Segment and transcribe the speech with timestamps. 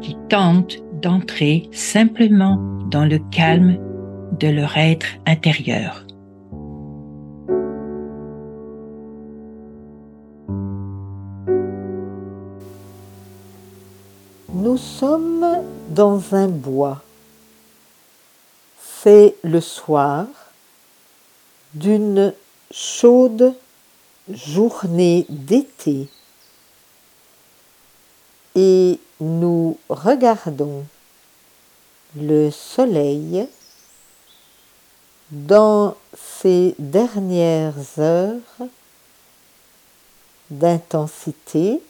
[0.00, 2.56] qui tentent d'entrer simplement
[2.90, 3.78] dans le calme
[4.38, 6.04] de leur être intérieur.
[14.52, 15.46] Nous sommes
[15.88, 17.02] dans un bois.
[19.02, 20.26] C'est le soir
[21.74, 22.32] d'une
[22.70, 23.54] chaude
[24.30, 26.08] journée d'été
[28.54, 30.84] et nous regardons
[32.16, 33.46] le soleil
[35.30, 38.66] dans ces dernières heures
[40.50, 41.80] d'intensité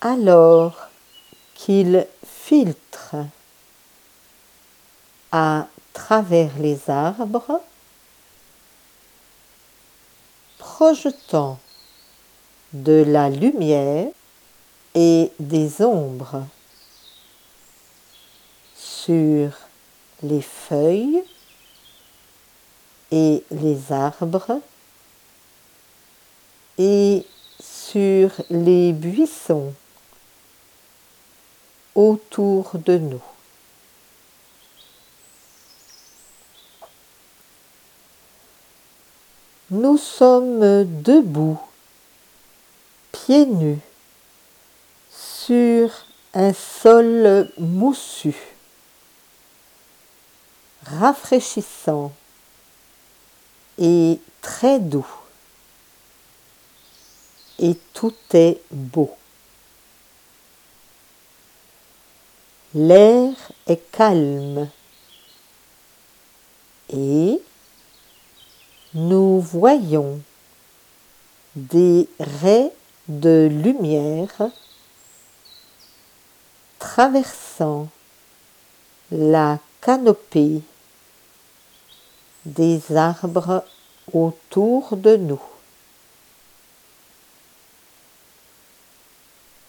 [0.00, 0.88] alors
[1.54, 3.16] qu'il filtre
[5.30, 7.60] à travers les arbres,
[10.58, 11.58] projetant
[12.72, 14.08] de la lumière
[14.94, 16.44] et des ombres
[18.76, 19.52] sur
[20.22, 21.22] les feuilles
[23.10, 24.60] et les arbres
[26.78, 27.26] et
[27.60, 29.74] sur les buissons
[31.94, 33.22] autour de nous.
[39.70, 41.60] Nous sommes debout,
[43.12, 43.78] pieds nus,
[45.50, 45.90] sur
[46.32, 48.36] un sol moussu,
[50.86, 52.12] rafraîchissant
[53.76, 55.10] et très doux.
[57.58, 59.10] Et tout est beau.
[62.72, 63.34] L'air
[63.66, 64.68] est calme
[66.90, 67.42] et
[68.94, 70.20] nous voyons
[71.56, 72.70] des raies
[73.08, 74.52] de lumière
[76.80, 77.88] traversant
[79.12, 80.62] la canopée
[82.44, 83.64] des arbres
[84.12, 85.42] autour de nous.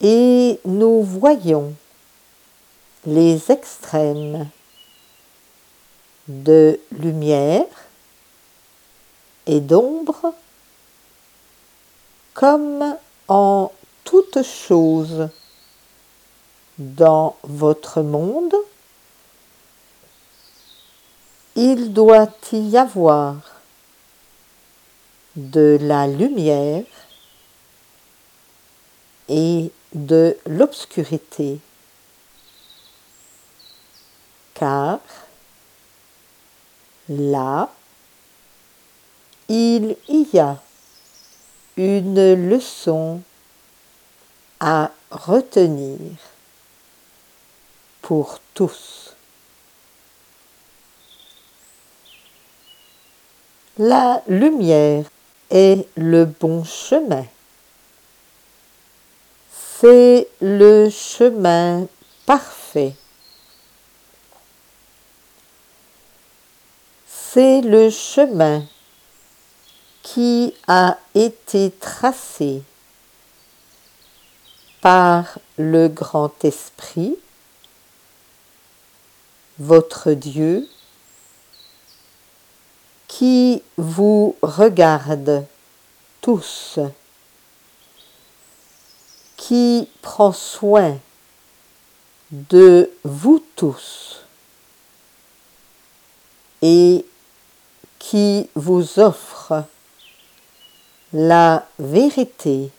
[0.00, 1.74] Et nous voyons
[3.06, 4.48] les extrêmes
[6.26, 7.66] de lumière
[9.46, 10.34] et d'ombre
[12.32, 12.96] comme
[13.28, 13.70] en
[14.04, 15.28] toute chose
[16.78, 18.54] dans votre monde,
[21.56, 23.36] il doit y avoir
[25.36, 26.84] de la lumière
[29.28, 31.60] et de l'obscurité.
[34.54, 35.00] Car
[37.08, 37.70] là,
[39.48, 40.60] il y a
[41.76, 43.20] une leçon
[44.60, 45.98] à retenir
[48.54, 49.14] tous.
[53.78, 55.04] La lumière
[55.50, 57.24] est le bon chemin.
[59.80, 61.86] C'est le chemin
[62.26, 62.94] parfait.
[67.06, 68.64] C'est le chemin
[70.02, 72.62] qui a été tracé
[74.80, 77.16] par le grand esprit,
[79.58, 80.68] votre Dieu,
[83.08, 85.46] qui vous regarde
[86.20, 86.78] tous,
[89.36, 90.98] qui prend soin
[92.30, 94.22] de vous tous
[96.62, 97.04] et
[97.98, 99.64] qui vous offre
[101.12, 102.70] la vérité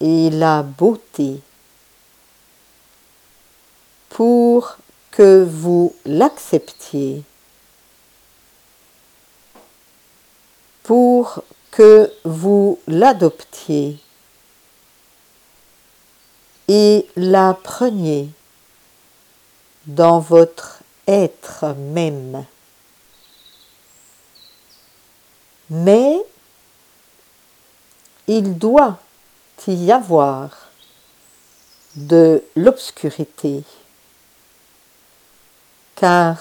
[0.00, 1.40] et la beauté
[4.10, 4.76] pour
[5.12, 7.22] que vous l'acceptiez,
[10.82, 13.98] pour que vous l'adoptiez
[16.66, 18.28] et la preniez
[19.86, 22.44] dans votre être même.
[25.70, 26.16] Mais
[28.26, 28.98] il doit
[29.66, 30.70] y avoir
[31.94, 33.62] de l'obscurité.
[36.02, 36.36] Car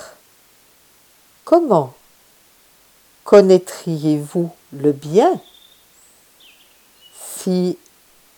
[1.45, 1.93] comment
[3.23, 5.39] connaîtriez-vous le bien
[7.13, 7.77] si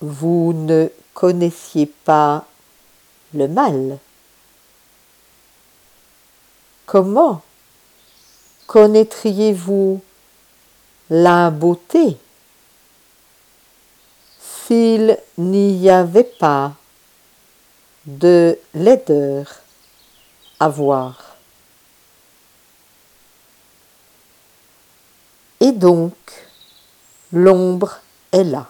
[0.02, 2.46] vous ne connaissiez pas
[3.34, 4.00] le mal?
[6.86, 7.42] Comment
[8.68, 10.02] connaîtriez-vous
[11.10, 12.18] la beauté
[14.42, 16.74] s'il n'y avait pas
[18.06, 19.63] de laideur?
[20.64, 21.36] À voir
[25.60, 26.16] Et donc,
[27.34, 28.00] l'ombre
[28.32, 28.68] est là.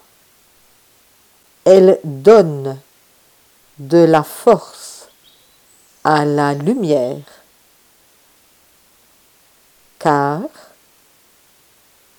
[1.66, 2.80] Elle donne
[3.78, 5.07] de la force
[6.04, 7.25] à la lumière,
[10.00, 10.42] car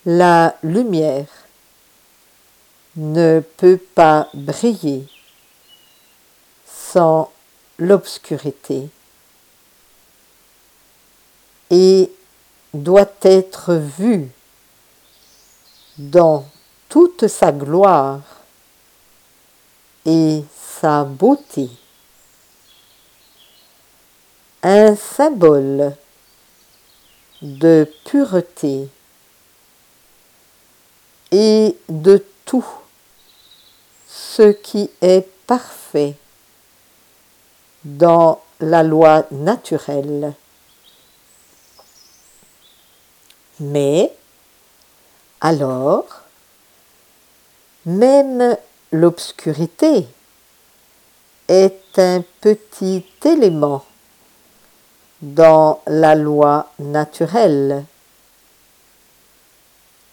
[0.05, 1.27] la lumière
[2.97, 5.07] ne peut pas briller
[6.65, 7.33] sans
[7.79, 8.89] l'obscurité
[11.71, 12.11] et
[12.73, 14.31] doit être vue
[15.99, 16.45] dans
[16.89, 18.21] toute sa gloire
[20.05, 20.45] et
[20.81, 21.69] sa beauté.
[24.63, 25.95] Un symbole
[27.43, 28.89] de pureté
[31.31, 32.65] et de tout
[34.07, 36.15] ce qui est parfait
[37.85, 40.35] dans la loi naturelle.
[43.61, 44.13] Mais
[45.41, 46.23] alors,
[47.87, 48.57] même
[48.91, 50.07] l'obscurité
[51.49, 53.85] est un petit élément
[55.21, 57.85] dans la loi naturelle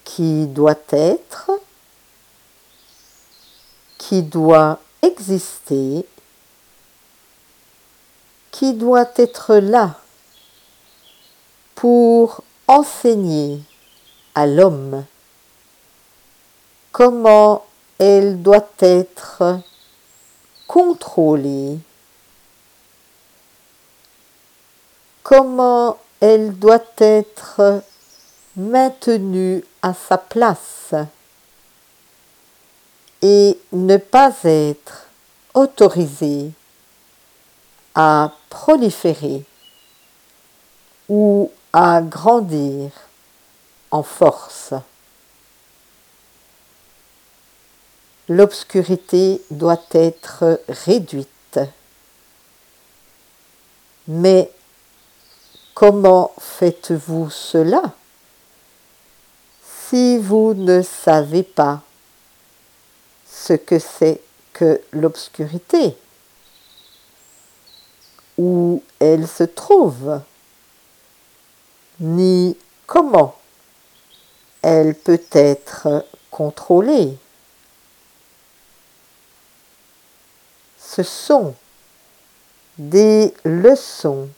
[0.04, 1.52] qui doit être,
[3.98, 6.06] qui doit exister,
[8.52, 10.01] qui doit être là
[12.72, 13.60] enseigner
[14.34, 15.04] à l'homme
[16.94, 17.66] comment
[18.00, 19.60] elle doit être
[20.68, 21.78] contrôlée,
[25.22, 27.84] comment elle doit être
[28.56, 30.94] maintenue à sa place
[33.22, 35.08] et ne pas être
[35.54, 36.52] autorisée
[37.96, 39.44] à proliférer
[41.10, 42.92] ou à grandir
[43.92, 44.74] en force.
[48.32, 51.60] l'obscurité doit être réduite.
[54.08, 54.50] Mais
[55.74, 57.82] comment faites-vous cela
[59.90, 61.82] si vous ne savez pas
[63.30, 64.22] ce que c'est
[64.54, 65.98] que l'obscurité?
[68.38, 70.22] Où elle se trouve?
[72.04, 72.58] Ni
[72.88, 73.36] comment
[74.64, 77.16] elle peut être contrôlée.
[80.80, 81.54] Ce sont
[82.80, 84.30] des leçons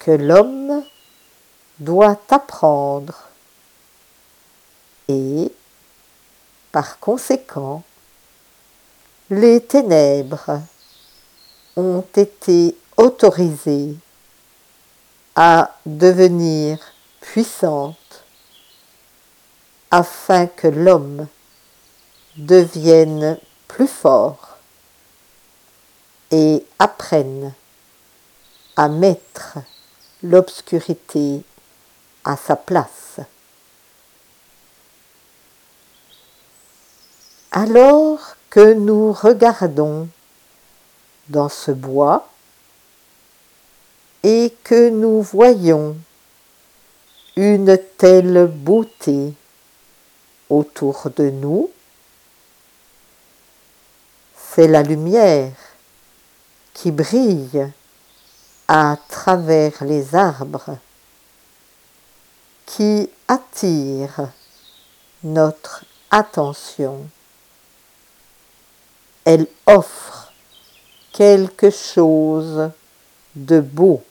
[0.00, 0.84] que l'homme
[1.78, 3.28] doit apprendre
[5.06, 5.52] et,
[6.72, 7.84] par conséquent,
[9.30, 10.60] les ténèbres
[11.76, 13.94] ont été autorisées
[15.34, 16.78] à devenir
[17.20, 18.24] puissantes
[19.90, 21.26] afin que l'homme
[22.36, 24.58] devienne plus fort
[26.30, 27.52] et apprennent
[28.76, 29.58] à mettre
[30.22, 31.42] l'obscurité
[32.24, 33.20] à sa place.
[37.52, 40.08] Alors que nous regardons
[41.28, 42.29] dans ce bois
[44.22, 45.96] et que nous voyons
[47.36, 49.32] une telle beauté
[50.48, 51.70] autour de nous,
[54.34, 55.52] c'est la lumière
[56.74, 57.70] qui brille
[58.68, 60.76] à travers les arbres,
[62.66, 64.28] qui attire
[65.22, 67.08] notre attention.
[69.24, 70.32] Elle offre
[71.12, 72.70] quelque chose
[73.34, 74.02] de beau,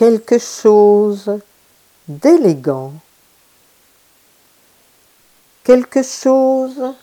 [0.00, 1.30] quelque chose
[2.08, 2.94] d'élégant,
[5.62, 6.94] quelque chose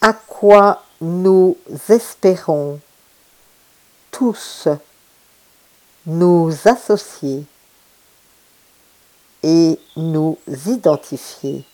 [0.00, 1.56] à quoi nous
[1.88, 2.78] espérons
[4.12, 4.68] tous
[6.06, 7.44] nous associer
[9.42, 11.64] et nous identifier.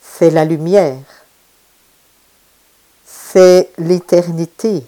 [0.00, 1.02] c'est la lumière,
[3.04, 4.86] c'est l'éternité.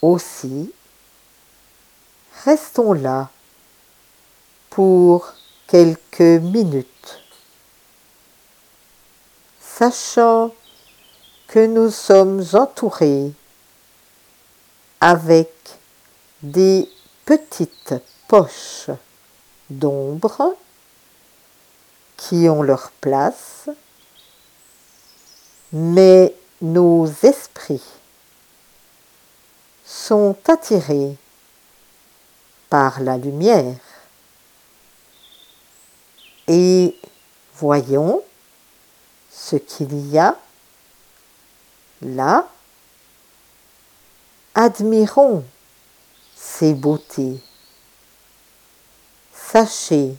[0.00, 0.72] Aussi,
[2.44, 3.30] restons là
[4.70, 5.32] pour
[5.66, 7.20] quelques minutes,
[9.60, 10.54] sachant
[11.48, 13.32] que nous sommes entourés
[15.00, 15.50] avec
[16.42, 16.88] des
[17.24, 17.94] petites
[18.28, 18.90] poches
[19.70, 20.54] d'ombre
[22.16, 23.68] qui ont leur place,
[25.72, 27.97] mais nos esprits
[29.88, 31.16] sont attirés
[32.68, 33.74] par la lumière.
[36.46, 36.94] Et
[37.54, 38.22] voyons
[39.30, 40.36] ce qu'il y a
[42.02, 42.46] là.
[44.54, 45.44] Admirons
[46.36, 47.40] ces beautés.
[49.32, 50.14] Sachez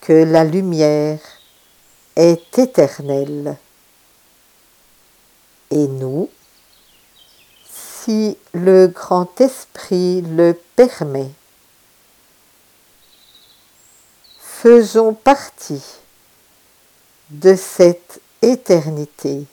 [0.00, 1.18] que la lumière
[2.14, 3.56] est éternelle.
[5.70, 6.30] Et nous,
[8.06, 11.28] si le grand esprit le permet,
[14.38, 15.82] faisons partie
[17.30, 19.44] de cette éternité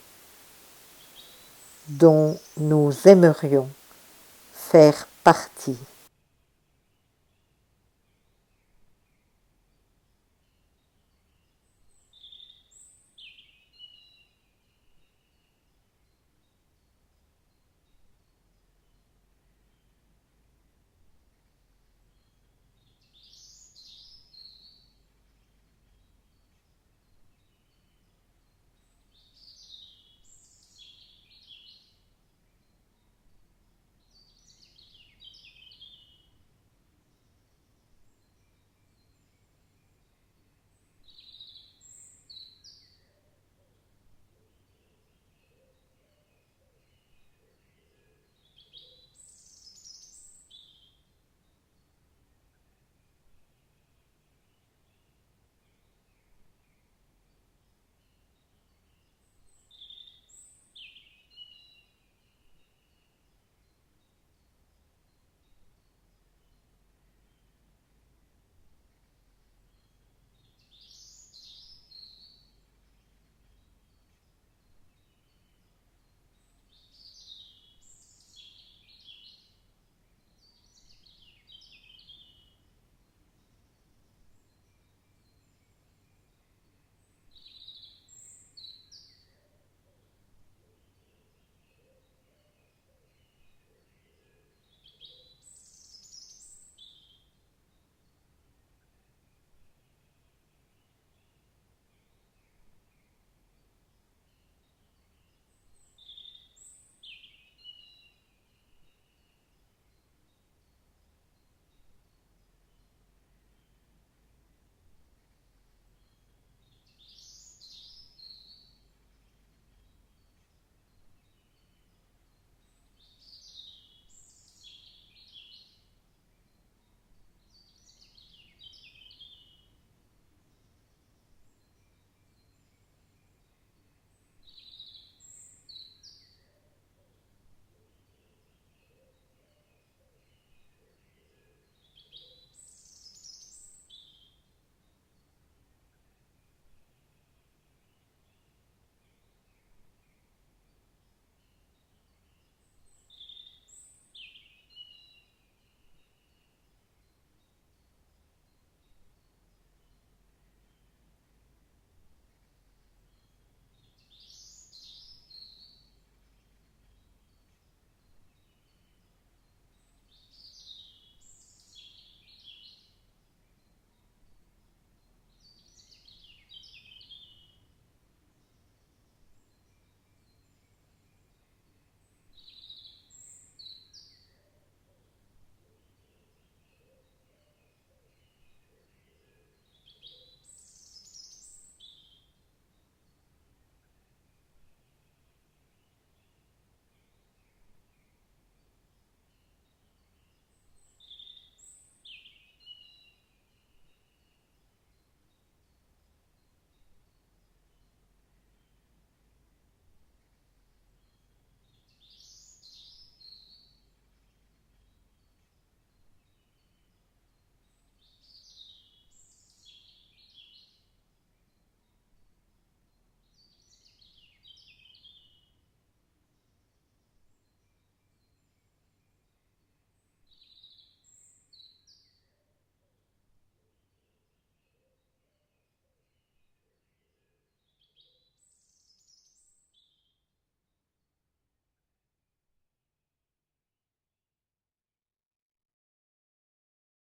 [1.88, 3.68] dont nous aimerions
[4.52, 5.76] faire partie.